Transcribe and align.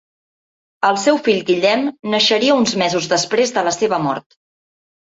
El 0.89 0.97
seu 1.03 1.19
fill 1.27 1.43
Guillem 1.51 1.85
naixeria 2.15 2.57
uns 2.63 2.75
mesos 2.85 3.13
després 3.17 3.57
de 3.61 3.69
la 3.71 3.77
seva 3.79 4.03
mort. 4.11 4.43